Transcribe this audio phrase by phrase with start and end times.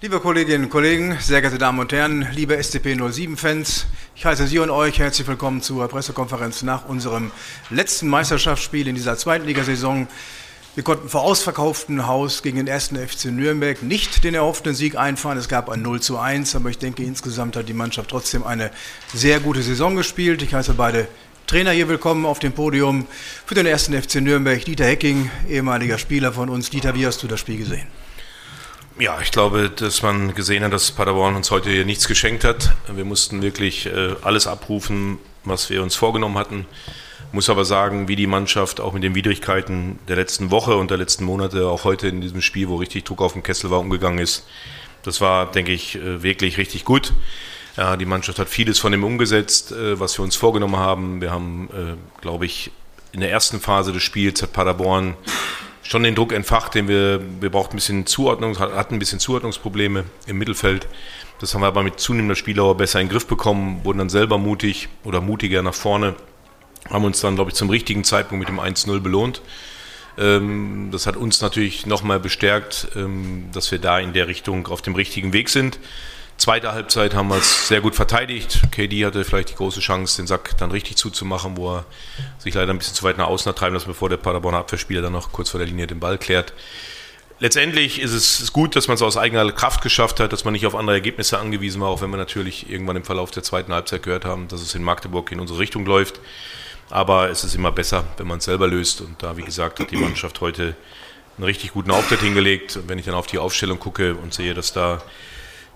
[0.00, 4.60] Liebe Kolleginnen und Kollegen, sehr geehrte Damen und Herren, liebe SCP 07-Fans, ich heiße Sie
[4.60, 7.32] und euch herzlich willkommen zur Pressekonferenz nach unserem
[7.68, 10.06] letzten Meisterschaftsspiel in dieser zweiten Ligasaison.
[10.76, 15.36] Wir konnten vor ausverkauftem Haus gegen den ersten FC Nürnberg nicht den erhofften Sieg einfahren.
[15.36, 18.70] Es gab ein 0 zu 1, aber ich denke, insgesamt hat die Mannschaft trotzdem eine
[19.12, 20.42] sehr gute Saison gespielt.
[20.42, 21.08] Ich heiße beide
[21.48, 23.08] Trainer hier willkommen auf dem Podium
[23.46, 24.64] für den ersten FC Nürnberg.
[24.64, 26.70] Dieter Hecking, ehemaliger Spieler von uns.
[26.70, 27.88] Dieter, wie hast du das Spiel gesehen?
[29.00, 32.74] Ja, ich glaube, dass man gesehen hat, dass Paderborn uns heute hier nichts geschenkt hat.
[32.92, 36.66] Wir mussten wirklich äh, alles abrufen, was wir uns vorgenommen hatten.
[37.30, 40.98] Muss aber sagen, wie die Mannschaft auch mit den Widrigkeiten der letzten Woche und der
[40.98, 44.18] letzten Monate, auch heute in diesem Spiel, wo richtig Druck auf dem Kessel war, umgegangen
[44.18, 44.48] ist.
[45.04, 47.12] Das war, denke ich, äh, wirklich richtig gut.
[48.00, 51.20] Die Mannschaft hat vieles von dem umgesetzt, äh, was wir uns vorgenommen haben.
[51.20, 51.68] Wir haben,
[52.20, 52.72] glaube ich,
[53.12, 55.14] in der ersten Phase des Spiels hat Paderborn
[55.88, 60.04] schon den Druck entfacht, den wir, wir brauchten ein bisschen Zuordnung, hatten ein bisschen Zuordnungsprobleme
[60.26, 60.86] im Mittelfeld.
[61.40, 64.36] Das haben wir aber mit zunehmender Spieldauer besser in den Griff bekommen, wurden dann selber
[64.36, 66.14] mutig oder mutiger nach vorne,
[66.90, 69.40] haben uns dann, glaube ich, zum richtigen Zeitpunkt mit dem 1-0 belohnt.
[70.18, 74.82] Ähm, das hat uns natürlich nochmal bestärkt, ähm, dass wir da in der Richtung auf
[74.82, 75.78] dem richtigen Weg sind.
[76.38, 78.60] Zweite Halbzeit haben wir es sehr gut verteidigt.
[78.70, 81.84] KD hatte vielleicht die große Chance, den Sack dann richtig zuzumachen, wo er
[82.38, 85.02] sich leider ein bisschen zu weit nach außen hat treiben lassen, bevor der Paderborner Abwehrspieler
[85.02, 86.52] dann noch kurz vor der Linie den Ball klärt.
[87.40, 90.64] Letztendlich ist es gut, dass man es aus eigener Kraft geschafft hat, dass man nicht
[90.64, 94.04] auf andere Ergebnisse angewiesen war, auch wenn wir natürlich irgendwann im Verlauf der zweiten Halbzeit
[94.04, 96.20] gehört haben, dass es in Magdeburg in unsere Richtung läuft.
[96.88, 99.00] Aber es ist immer besser, wenn man es selber löst.
[99.00, 100.76] Und da, wie gesagt, hat die Mannschaft heute
[101.36, 102.76] einen richtig guten Auftritt hingelegt.
[102.76, 105.02] Und wenn ich dann auf die Aufstellung gucke und sehe, dass da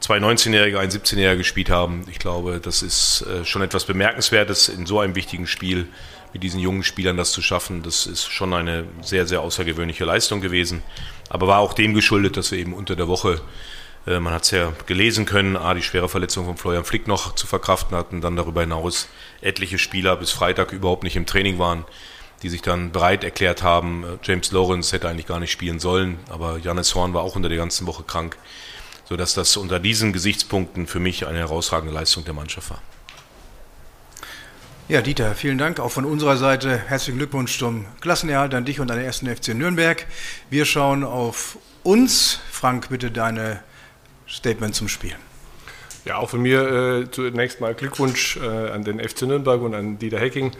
[0.00, 2.04] zwei 19-Jährige, ein 17-Jähriger gespielt haben.
[2.10, 5.88] Ich glaube, das ist äh, schon etwas Bemerkenswertes in so einem wichtigen Spiel
[6.32, 7.82] mit diesen jungen Spielern das zu schaffen.
[7.82, 10.82] Das ist schon eine sehr, sehr außergewöhnliche Leistung gewesen.
[11.28, 13.40] Aber war auch dem geschuldet, dass wir eben unter der Woche,
[14.06, 17.34] äh, man hat es ja gelesen können, A, die schwere Verletzung von Florian Flick noch
[17.34, 19.08] zu verkraften hatten, dann darüber hinaus
[19.42, 21.84] etliche Spieler bis Freitag überhaupt nicht im Training waren,
[22.42, 24.04] die sich dann bereit erklärt haben.
[24.22, 27.58] James Lawrence hätte eigentlich gar nicht spielen sollen, aber Janis Horn war auch unter der
[27.58, 28.38] ganzen Woche krank
[29.10, 32.80] sodass das unter diesen Gesichtspunkten für mich eine herausragende Leistung der Mannschaft war.
[34.88, 36.78] Ja, Dieter, vielen Dank auch von unserer Seite.
[36.78, 40.06] Herzlichen Glückwunsch zum Klassenerhalt an dich und an den ersten FC Nürnberg.
[40.48, 42.40] Wir schauen auf uns.
[42.50, 43.60] Frank, bitte deine
[44.28, 45.16] Statement zum Spiel.
[46.04, 49.98] Ja, auch von mir äh, zunächst mal Glückwunsch äh, an den FC Nürnberg und an
[49.98, 50.52] Dieter Hecking.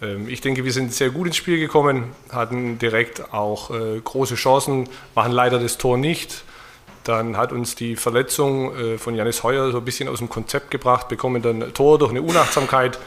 [0.00, 4.36] Ähm, ich denke, wir sind sehr gut ins Spiel gekommen, hatten direkt auch äh, große
[4.36, 6.44] Chancen, machen leider das Tor nicht.
[7.04, 10.70] Dann hat uns die Verletzung äh, von Janis Heuer so ein bisschen aus dem Konzept
[10.70, 12.98] gebracht, bekommen dann ein Tor durch eine Unachtsamkeit,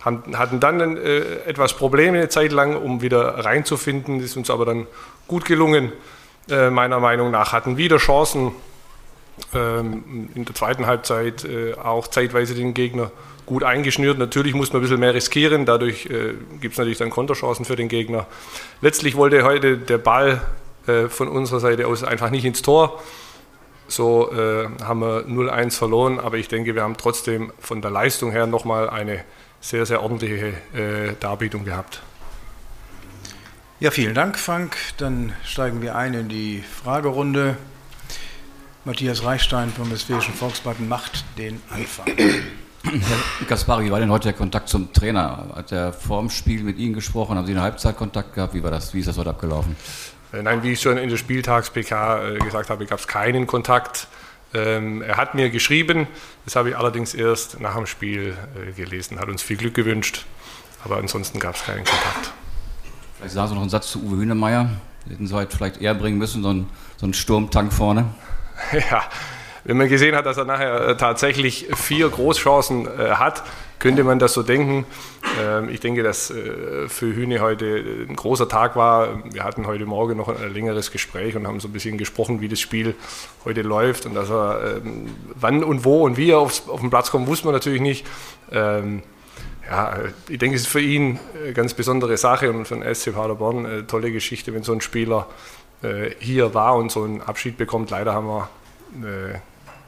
[0.00, 4.86] hatten dann äh, etwas Probleme eine Zeit lang, um wieder reinzufinden, ist uns aber dann
[5.26, 5.92] gut gelungen,
[6.48, 8.52] äh, meiner Meinung nach, hatten wieder Chancen
[9.52, 11.44] ähm, in der zweiten Halbzeit
[11.82, 13.10] auch zeitweise den Gegner
[13.46, 14.16] gut eingeschnürt.
[14.16, 16.04] Natürlich muss man ein bisschen mehr riskieren, dadurch
[16.60, 18.26] gibt es natürlich dann Konterchancen für den Gegner.
[18.80, 20.40] Letztlich wollte heute der Ball
[21.08, 23.02] von unserer Seite aus einfach nicht ins Tor.
[23.86, 28.30] So äh, haben wir 0-1 verloren, aber ich denke, wir haben trotzdem von der Leistung
[28.32, 29.24] her nochmal eine
[29.60, 32.02] sehr, sehr ordentliche äh, Darbietung gehabt.
[33.80, 34.76] Ja, vielen Dank, Frank.
[34.98, 37.56] Dann steigen wir ein in die Fragerunde.
[38.84, 42.06] Matthias Reichstein vom Westfälischen Volksparten macht den Anfang.
[42.84, 45.46] Herr Gaspari, wie war denn heute der Kontakt zum Trainer?
[45.56, 47.36] Hat er vor dem Spiel mit Ihnen gesprochen?
[47.36, 48.52] Haben Sie einen Halbzeitkontakt gehabt?
[48.52, 48.92] Wie war das?
[48.92, 49.74] Wie ist das heute abgelaufen?
[50.34, 54.08] Äh, nein, wie ich schon in der Spieltags-PK äh, gesagt habe, gab es keinen Kontakt.
[54.52, 56.06] Ähm, er hat mir geschrieben,
[56.44, 60.26] das habe ich allerdings erst nach dem Spiel äh, gelesen, hat uns viel Glück gewünscht,
[60.84, 62.32] aber ansonsten gab es keinen Kontakt.
[63.18, 64.70] Vielleicht sagen Sie noch einen Satz zu Uwe Hühnemeier.
[65.08, 68.06] Hätten Sie heute vielleicht eher bringen müssen, so einen, so einen Sturmtank vorne.
[68.90, 69.02] Ja,
[69.64, 72.88] wenn man gesehen hat, dass er nachher tatsächlich vier Großchancen
[73.18, 73.42] hat,
[73.84, 74.86] könnte man das so denken.
[75.38, 79.22] Ähm, ich denke, dass äh, für Hühne heute ein großer Tag war.
[79.30, 82.48] Wir hatten heute Morgen noch ein längeres Gespräch und haben so ein bisschen gesprochen, wie
[82.48, 82.94] das Spiel
[83.44, 87.10] heute läuft und dass er ähm, wann und wo und wie er auf den Platz
[87.10, 88.06] kommt, wusste man natürlich nicht.
[88.50, 89.02] Ähm,
[89.68, 89.98] ja,
[90.30, 93.66] ich denke, es ist für ihn eine ganz besondere Sache und für den SC Paderborn
[93.66, 95.26] eine tolle Geschichte, wenn so ein Spieler
[95.82, 97.90] äh, hier war und so einen Abschied bekommt.
[97.90, 98.48] Leider haben wir
[99.06, 99.38] äh,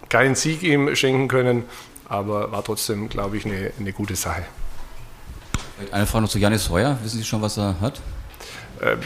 [0.08, 1.64] keinen Sieg ihm schenken können,
[2.08, 4.44] aber war trotzdem, glaube ich, eine, eine gute Sache.
[5.92, 6.98] Eine Frage noch zu Janis Heuer.
[7.02, 8.00] Wissen Sie schon, was er hat?
[8.80, 8.96] Äh,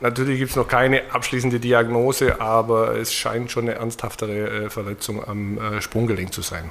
[0.00, 5.26] natürlich gibt es noch keine abschließende Diagnose, aber es scheint schon eine ernsthaftere äh, Verletzung
[5.26, 6.70] am äh, Sprunggelenk zu sein.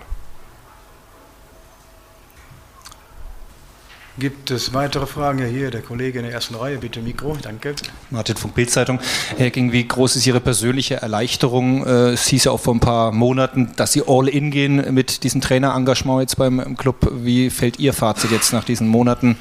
[4.19, 5.38] Gibt es weitere Fragen?
[5.38, 7.75] Ja, hier der Kollege in der ersten Reihe, bitte Mikro, danke.
[8.10, 9.00] Martin von Bildzeitung.
[9.38, 11.86] Herr Ging, wie groß ist Ihre persönliche Erleichterung?
[11.86, 15.24] Äh, es hieß ja auch vor ein paar Monaten, dass Sie all in gehen mit
[15.24, 17.08] diesem Trainerengagement jetzt beim Club.
[17.12, 19.38] Wie fällt Ihr Fazit jetzt nach diesen Monaten,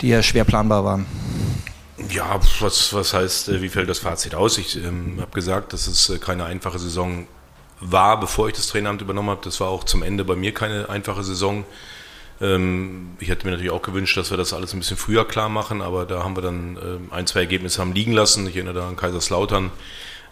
[0.00, 1.04] die ja schwer planbar waren?
[2.08, 4.56] Ja, was, was heißt, äh, wie fällt das Fazit aus?
[4.56, 7.26] Ich ähm, habe gesagt, dass es äh, keine einfache Saison
[7.80, 9.42] war, bevor ich das Traineramt übernommen habe.
[9.44, 11.64] Das war auch zum Ende bei mir keine einfache Saison.
[12.40, 15.48] Ähm, ich hätte mir natürlich auch gewünscht, dass wir das alles ein bisschen früher klar
[15.48, 18.46] machen, aber da haben wir dann ähm, ein, zwei Ergebnisse haben liegen lassen.
[18.46, 19.70] Ich erinnere da an Kaiserslautern,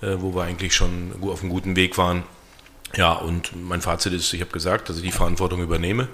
[0.01, 2.25] äh, wo wir eigentlich schon auf einem guten Weg waren.
[2.97, 6.09] Ja, und mein Fazit ist, ich habe gesagt, dass ich die Verantwortung übernehme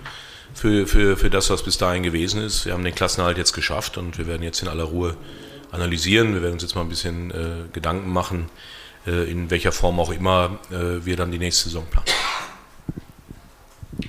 [0.54, 2.66] für, für, für das, was bis dahin gewesen ist.
[2.66, 5.16] Wir haben den Klassenhalt jetzt geschafft und wir werden jetzt in aller Ruhe
[5.72, 6.34] analysieren.
[6.34, 8.48] Wir werden uns jetzt mal ein bisschen äh, Gedanken machen,
[9.06, 12.06] äh, in welcher Form auch immer wir dann die nächste Saison planen.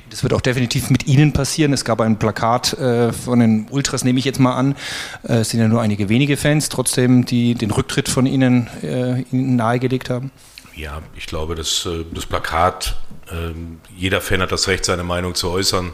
[0.09, 1.73] Das wird auch definitiv mit Ihnen passieren.
[1.73, 4.75] Es gab ein Plakat äh, von den Ultras, nehme ich jetzt mal an.
[5.23, 9.21] Äh, es sind ja nur einige wenige Fans, trotzdem, die den Rücktritt von Ihnen, äh,
[9.31, 10.31] Ihnen nahegelegt haben.
[10.75, 12.95] Ja, ich glaube, dass äh, das Plakat,
[13.31, 15.91] ähm, jeder Fan hat das Recht, seine Meinung zu äußern.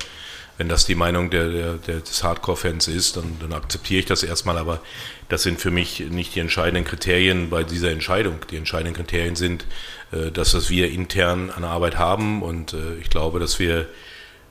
[0.58, 4.24] Wenn das die Meinung der, der, der des Hardcore-Fans ist, dann, dann akzeptiere ich das
[4.24, 4.58] erstmal.
[4.58, 4.82] Aber
[5.28, 8.38] das sind für mich nicht die entscheidenden Kriterien bei dieser Entscheidung.
[8.52, 9.66] Die entscheidenden Kriterien sind,
[10.12, 12.42] äh, das, wir intern an Arbeit haben.
[12.42, 13.88] Und äh, ich glaube, dass wir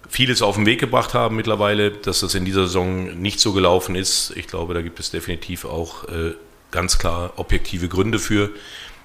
[0.08, 3.94] vieles auf den Weg gebracht haben mittlerweile, dass das in dieser Saison nicht so gelaufen
[3.94, 4.32] ist.
[4.36, 6.34] Ich glaube, da gibt es definitiv auch äh,
[6.70, 8.50] ganz klar objektive Gründe für,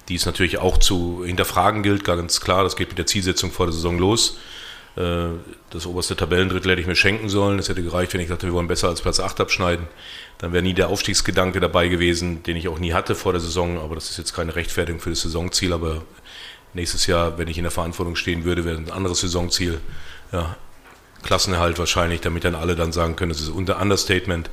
[0.08, 2.64] die es natürlich auch zu hinterfragen gilt, ganz klar.
[2.64, 4.38] Das geht mit der Zielsetzung vor der Saison los.
[4.96, 7.58] Das oberste Tabellendrittel hätte ich mir schenken sollen.
[7.58, 9.86] Es hätte gereicht, wenn ich dachte, wir wollen besser als Platz 8 abschneiden.
[10.38, 13.78] Dann wäre nie der Aufstiegsgedanke dabei gewesen, den ich auch nie hatte vor der Saison.
[13.78, 15.72] Aber das ist jetzt keine Rechtfertigung für das Saisonziel.
[15.72, 16.02] Aber
[16.74, 19.80] nächstes Jahr, wenn ich in der Verantwortung stehen würde, wäre ein anderes Saisonziel.
[20.32, 20.56] Ja,
[21.22, 24.50] Klassenerhalt wahrscheinlich, damit dann alle dann sagen können, es ist unter Understatement.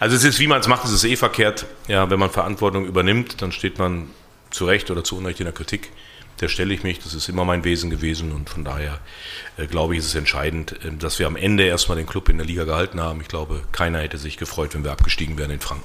[0.00, 1.66] Also es ist, wie man es macht, es ist eh verkehrt.
[1.86, 4.10] Ja, wenn man Verantwortung übernimmt, dann steht man
[4.50, 5.90] zu Recht oder zu Unrecht in der Kritik.
[6.40, 9.00] Der stelle ich mich, das ist immer mein Wesen gewesen und von daher
[9.56, 12.38] äh, glaube ich, ist es entscheidend, äh, dass wir am Ende erstmal den Club in
[12.38, 13.20] der Liga gehalten haben.
[13.20, 15.84] Ich glaube, keiner hätte sich gefreut, wenn wir abgestiegen wären in Franken.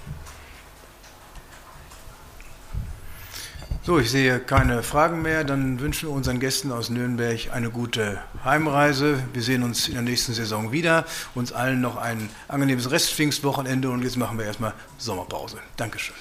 [3.85, 5.43] So, ich sehe keine Fragen mehr.
[5.43, 9.21] Dann wünschen wir unseren Gästen aus Nürnberg eine gute Heimreise.
[9.33, 11.05] Wir sehen uns in der nächsten Saison wieder.
[11.35, 15.57] Uns allen noch ein angenehmes Restpfingstwochenende und jetzt machen wir erstmal Sommerpause.
[15.75, 16.15] Dankeschön.